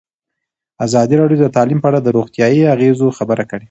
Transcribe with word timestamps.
ازادي 0.85 1.15
راډیو 1.21 1.41
د 1.43 1.47
تعلیم 1.55 1.79
په 1.81 1.87
اړه 1.89 1.99
د 2.01 2.07
روغتیایي 2.17 2.61
اغېزو 2.75 3.15
خبره 3.17 3.43
کړې. 3.49 3.59